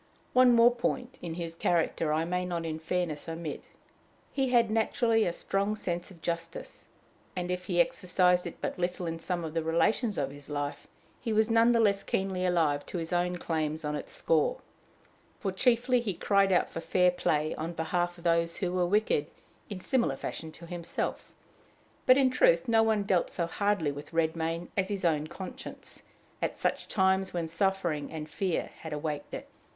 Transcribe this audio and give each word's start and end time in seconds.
One 0.33 0.55
more 0.55 0.73
point 0.73 1.19
in 1.21 1.35
his 1.35 1.53
character 1.53 2.11
I 2.11 2.25
may 2.25 2.43
not 2.43 2.65
in 2.65 2.79
fairness 2.79 3.29
omit: 3.29 3.65
he 4.33 4.49
had 4.49 4.71
naturally 4.71 5.25
a 5.25 5.31
strong 5.31 5.75
sense 5.75 6.09
of 6.09 6.23
justice; 6.23 6.85
and, 7.35 7.51
if 7.51 7.65
he 7.65 7.79
exercised 7.79 8.47
it 8.47 8.57
but 8.61 8.79
little 8.79 9.05
in 9.05 9.19
some 9.19 9.43
of 9.43 9.53
the 9.53 9.61
relations 9.61 10.17
of 10.17 10.31
his 10.31 10.49
life, 10.49 10.87
he 11.19 11.31
was 11.31 11.51
none 11.51 11.71
the 11.71 11.79
less 11.79 12.01
keenly 12.01 12.43
alive 12.47 12.83
to 12.87 12.97
his 12.97 13.13
own 13.13 13.37
claims 13.37 13.85
on 13.85 13.95
its 13.95 14.11
score; 14.11 14.57
for 15.39 15.51
chiefly 15.51 16.01
he 16.01 16.15
cried 16.15 16.51
out 16.51 16.67
for 16.71 16.81
fair 16.81 17.11
play 17.11 17.53
on 17.53 17.71
behalf 17.73 18.17
of 18.17 18.23
those 18.23 18.57
who 18.57 18.71
were 18.73 18.87
wicked 18.87 19.27
in 19.69 19.79
similar 19.79 20.15
fashion 20.15 20.51
to 20.53 20.65
himself. 20.65 21.31
But, 22.07 22.17
in 22.17 22.31
truth, 22.31 22.67
no 22.67 22.81
one 22.81 23.03
dealt 23.03 23.29
so 23.29 23.45
hardly 23.45 23.91
with 23.91 24.13
Redmain 24.13 24.69
as 24.75 24.87
his 24.89 25.05
own 25.05 25.27
conscience 25.27 26.01
at 26.41 26.57
such 26.57 26.87
times 26.87 27.35
when 27.35 27.47
suffering 27.47 28.11
and 28.11 28.27
fear 28.27 28.71
had 28.79 28.93
awaked 28.93 29.35
it. 29.35 29.47